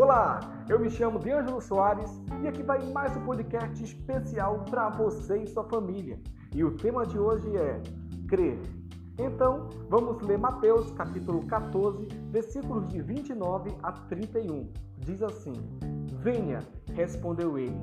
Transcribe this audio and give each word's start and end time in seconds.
Olá, 0.00 0.38
eu 0.68 0.78
me 0.78 0.88
chamo 0.88 1.18
D'Angelo 1.18 1.60
Soares 1.60 2.22
e 2.40 2.46
aqui 2.46 2.62
vai 2.62 2.80
mais 2.92 3.16
um 3.16 3.24
podcast 3.24 3.82
especial 3.82 4.60
para 4.70 4.90
você 4.90 5.38
e 5.38 5.48
sua 5.48 5.64
família. 5.64 6.20
E 6.54 6.62
o 6.62 6.76
tema 6.76 7.04
de 7.04 7.18
hoje 7.18 7.56
é 7.56 7.82
crer. 8.28 8.60
Então, 9.18 9.68
vamos 9.90 10.22
ler 10.22 10.38
Mateus 10.38 10.92
capítulo 10.92 11.44
14, 11.48 12.06
versículos 12.30 12.86
de 12.86 13.02
29 13.02 13.76
a 13.82 13.90
31. 13.90 14.72
Diz 14.98 15.20
assim: 15.20 15.54
Venha, 16.22 16.60
respondeu 16.94 17.58
ele. 17.58 17.76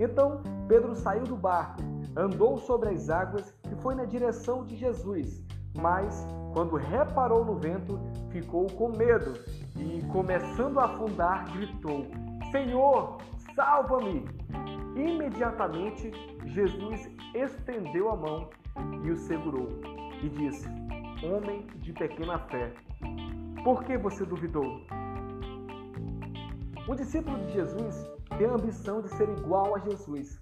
Então 0.00 0.42
Pedro 0.66 0.96
saiu 0.96 1.22
do 1.22 1.36
barco, 1.36 1.82
andou 2.16 2.58
sobre 2.58 2.88
as 2.88 3.08
águas 3.08 3.54
e 3.70 3.80
foi 3.80 3.94
na 3.94 4.06
direção 4.06 4.64
de 4.64 4.74
Jesus. 4.74 5.40
Mas, 5.74 6.26
quando 6.52 6.76
reparou 6.76 7.44
no 7.44 7.54
vento, 7.56 7.98
ficou 8.30 8.66
com 8.66 8.88
medo 8.96 9.34
e, 9.76 10.02
começando 10.12 10.80
a 10.80 10.84
afundar, 10.86 11.50
gritou: 11.52 12.06
Senhor, 12.50 13.18
salva-me! 13.54 14.24
Imediatamente, 14.96 16.10
Jesus 16.46 17.08
estendeu 17.34 18.10
a 18.10 18.16
mão 18.16 18.50
e 19.04 19.10
o 19.10 19.16
segurou 19.16 19.68
e 20.22 20.28
disse: 20.28 20.68
Homem 21.22 21.66
de 21.76 21.92
pequena 21.92 22.38
fé, 22.38 22.72
por 23.62 23.84
que 23.84 23.96
você 23.96 24.24
duvidou? 24.24 24.80
O 26.88 26.94
discípulo 26.94 27.38
de 27.46 27.52
Jesus 27.52 28.10
tem 28.36 28.48
a 28.48 28.54
ambição 28.54 29.00
de 29.00 29.08
ser 29.10 29.28
igual 29.28 29.76
a 29.76 29.78
Jesus. 29.78 30.40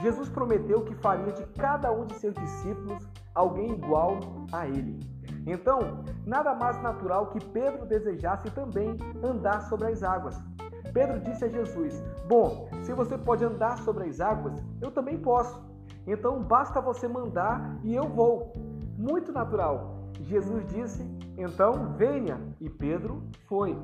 Jesus 0.00 0.28
prometeu 0.28 0.84
que 0.84 0.94
faria 0.94 1.32
de 1.32 1.44
cada 1.54 1.90
um 1.90 2.06
de 2.06 2.14
seus 2.14 2.34
discípulos 2.34 3.08
alguém 3.34 3.72
igual 3.72 4.20
a 4.52 4.66
ele. 4.66 5.00
Então, 5.46 6.04
nada 6.26 6.54
mais 6.54 6.80
natural 6.82 7.28
que 7.28 7.44
Pedro 7.46 7.86
desejasse 7.86 8.50
também 8.50 8.96
andar 9.22 9.62
sobre 9.62 9.88
as 9.88 10.02
águas. 10.02 10.36
Pedro 10.92 11.20
disse 11.20 11.44
a 11.44 11.48
Jesus: 11.48 12.02
Bom, 12.28 12.68
se 12.82 12.92
você 12.92 13.16
pode 13.16 13.44
andar 13.44 13.78
sobre 13.78 14.08
as 14.08 14.20
águas, 14.20 14.54
eu 14.80 14.90
também 14.90 15.18
posso. 15.18 15.60
Então 16.06 16.42
basta 16.42 16.80
você 16.80 17.06
mandar 17.06 17.78
e 17.82 17.94
eu 17.94 18.08
vou. 18.08 18.52
Muito 18.98 19.32
natural. 19.32 20.00
Jesus 20.20 20.66
disse: 20.66 21.02
Então 21.36 21.94
venha. 21.96 22.40
E 22.60 22.68
Pedro 22.68 23.22
foi. 23.48 23.78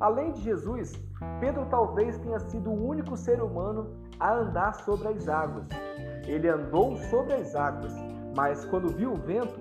Além 0.00 0.32
de 0.32 0.42
Jesus, 0.42 0.92
Pedro 1.40 1.66
talvez 1.66 2.16
tenha 2.18 2.38
sido 2.38 2.70
o 2.70 2.88
único 2.88 3.16
ser 3.16 3.42
humano 3.42 3.90
a 4.20 4.32
andar 4.32 4.74
sobre 4.76 5.08
as 5.08 5.28
águas. 5.28 5.66
Ele 6.26 6.48
andou 6.48 6.96
sobre 6.96 7.34
as 7.34 7.54
águas, 7.54 7.92
mas 8.38 8.64
quando 8.66 8.86
viu 8.90 9.14
o 9.14 9.16
vento, 9.16 9.60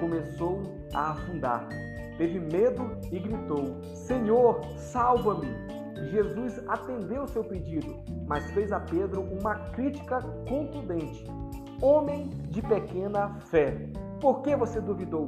começou 0.00 0.60
a 0.92 1.12
afundar. 1.12 1.66
Teve 2.18 2.38
medo 2.38 2.98
e 3.10 3.18
gritou: 3.18 3.80
Senhor, 3.94 4.60
salva-me! 4.76 5.48
Jesus 6.10 6.62
atendeu 6.68 7.26
seu 7.26 7.42
pedido, 7.42 7.96
mas 8.26 8.50
fez 8.50 8.70
a 8.70 8.80
Pedro 8.80 9.22
uma 9.22 9.54
crítica 9.70 10.20
contundente. 10.46 11.24
Homem 11.80 12.28
de 12.50 12.60
pequena 12.60 13.30
fé, 13.46 13.88
por 14.20 14.42
que 14.42 14.54
você 14.54 14.78
duvidou? 14.78 15.24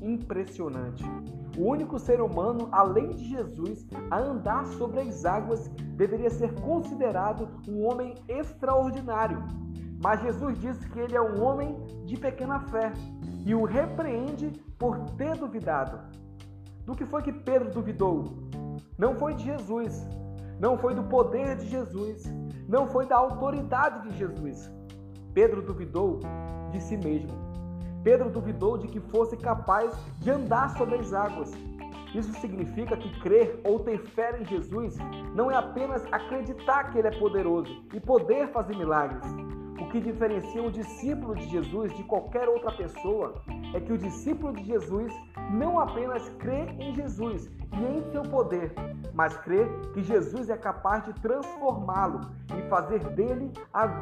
Impressionante. 0.00 1.04
O 1.58 1.68
único 1.68 1.98
ser 1.98 2.20
humano, 2.20 2.68
além 2.72 3.10
de 3.10 3.28
Jesus, 3.28 3.86
a 4.10 4.18
andar 4.18 4.66
sobre 4.66 5.00
as 5.00 5.24
águas 5.24 5.68
deveria 5.96 6.30
ser 6.30 6.58
considerado 6.60 7.48
um 7.68 7.86
homem 7.86 8.14
extraordinário. 8.26 9.42
Mas 10.02 10.22
Jesus 10.22 10.58
disse 10.58 10.88
que 10.88 10.98
ele 10.98 11.14
é 11.14 11.20
um 11.20 11.42
homem 11.42 11.76
de 12.06 12.16
pequena 12.16 12.60
fé 12.60 12.92
e 13.44 13.54
o 13.54 13.64
repreende 13.64 14.50
por 14.78 14.98
ter 15.10 15.36
duvidado. 15.36 16.00
Do 16.86 16.94
que 16.94 17.06
foi 17.06 17.22
que 17.22 17.32
Pedro 17.32 17.70
duvidou? 17.70 18.24
Não 18.98 19.14
foi 19.14 19.34
de 19.34 19.44
Jesus, 19.44 20.04
não 20.58 20.76
foi 20.78 20.94
do 20.94 21.04
poder 21.04 21.56
de 21.56 21.68
Jesus, 21.68 22.24
não 22.66 22.88
foi 22.88 23.06
da 23.06 23.16
autoridade 23.16 24.08
de 24.08 24.16
Jesus. 24.16 24.70
Pedro 25.34 25.62
duvidou 25.62 26.20
de 26.70 26.80
si 26.80 26.96
mesmo. 26.96 27.51
Pedro 28.02 28.30
duvidou 28.30 28.76
de 28.78 28.88
que 28.88 29.00
fosse 29.00 29.36
capaz 29.36 29.92
de 30.18 30.30
andar 30.30 30.76
sobre 30.76 30.96
as 30.96 31.12
águas. 31.12 31.52
Isso 32.14 32.32
significa 32.40 32.96
que 32.96 33.20
crer 33.20 33.60
ou 33.64 33.80
ter 33.80 33.98
fé 33.98 34.38
em 34.38 34.44
Jesus 34.44 34.96
não 35.34 35.50
é 35.50 35.56
apenas 35.56 36.04
acreditar 36.12 36.90
que 36.90 36.98
Ele 36.98 37.08
é 37.08 37.18
poderoso 37.18 37.84
e 37.94 38.00
poder 38.00 38.48
fazer 38.48 38.76
milagres, 38.76 39.26
o 39.82 39.88
que 39.88 40.00
diferencia 40.00 40.62
o 40.62 40.70
discípulo 40.70 41.34
de 41.34 41.48
Jesus 41.48 41.92
de 41.96 42.04
qualquer 42.04 42.48
outra 42.48 42.70
pessoa 42.70 43.42
é 43.74 43.80
que 43.80 43.92
o 43.92 43.98
discípulo 43.98 44.52
de 44.52 44.64
Jesus 44.64 45.12
não 45.50 45.80
apenas 45.80 46.28
crê 46.38 46.66
em 46.78 46.94
Jesus 46.94 47.50
e 47.72 47.98
em 47.98 48.12
seu 48.12 48.22
poder, 48.22 48.72
mas 49.12 49.36
crê 49.38 49.66
que 49.92 50.02
Jesus 50.02 50.50
é 50.50 50.56
capaz 50.56 51.04
de 51.04 51.12
transformá-lo 51.14 52.20
e 52.56 52.68
fazer 52.68 53.00
dele 53.10 53.50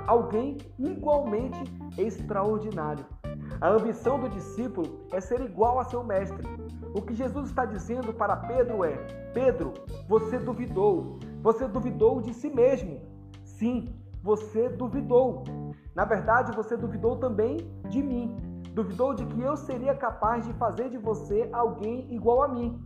alguém 0.07 0.59
igualmente 0.79 1.59
extraordinário. 1.97 3.07
A 3.61 3.69
ambição 3.69 4.19
do 4.19 4.29
discípulo 4.29 5.07
é 5.13 5.21
ser 5.21 5.41
igual 5.41 5.79
a 5.79 5.85
seu 5.85 6.05
mestre. 6.05 6.47
O 6.95 7.03
que 7.03 7.15
Jesus 7.15 7.49
está 7.49 7.65
dizendo 7.65 8.13
para 8.13 8.37
Pedro 8.37 8.85
é: 8.85 8.97
Pedro, 9.33 9.73
você 10.09 10.39
duvidou. 10.39 11.19
Você 11.43 11.67
duvidou 11.67 12.21
de 12.21 12.35
si 12.35 12.51
mesmo. 12.51 13.01
Sim, 13.45 13.95
você 14.23 14.69
duvidou. 14.69 15.45
Na 15.95 16.05
verdade, 16.05 16.53
você 16.53 16.77
duvidou 16.77 17.17
também 17.17 17.59
de 17.89 18.03
mim. 18.03 18.37
Duvidou 18.75 19.15
de 19.15 19.25
que 19.27 19.41
eu 19.41 19.57
seria 19.57 19.95
capaz 19.95 20.47
de 20.47 20.53
fazer 20.55 20.91
de 20.91 20.99
você 20.99 21.49
alguém 21.53 22.13
igual 22.15 22.43
a 22.43 22.49
mim. 22.49 22.85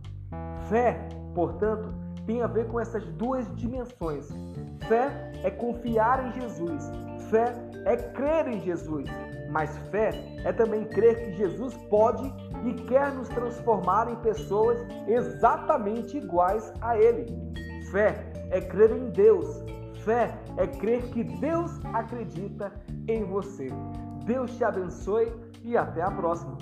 Fé, 0.69 1.07
portanto, 1.33 1.93
tem 2.25 2.41
a 2.41 2.47
ver 2.47 2.67
com 2.67 2.79
essas 2.79 3.05
duas 3.13 3.47
dimensões. 3.55 4.27
Fé 4.87 5.31
é 5.43 5.51
confiar 5.51 6.27
em 6.27 6.41
Jesus. 6.41 6.91
Fé 7.29 7.53
é 7.85 7.95
crer 7.95 8.47
em 8.47 8.61
Jesus. 8.61 9.09
Mas 9.49 9.77
fé 9.89 10.09
é 10.43 10.51
também 10.51 10.85
crer 10.85 11.23
que 11.23 11.37
Jesus 11.37 11.75
pode 11.89 12.25
e 12.65 12.73
quer 12.85 13.11
nos 13.13 13.29
transformar 13.29 14.11
em 14.11 14.15
pessoas 14.17 14.79
exatamente 15.07 16.17
iguais 16.17 16.73
a 16.81 16.97
Ele. 16.97 17.25
Fé 17.91 18.31
é 18.51 18.59
crer 18.59 18.91
em 18.91 19.09
Deus. 19.11 19.63
Fé 20.03 20.37
é 20.57 20.67
crer 20.67 21.03
que 21.09 21.23
Deus 21.23 21.71
acredita 21.93 22.71
em 23.07 23.23
você. 23.23 23.69
Deus 24.25 24.55
te 24.57 24.63
abençoe 24.63 25.31
e 25.63 25.77
até 25.77 26.01
a 26.01 26.11
próxima. 26.11 26.57